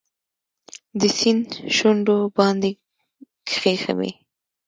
[0.99, 2.71] د سیند شونډو باندې
[3.47, 4.11] کښېښوي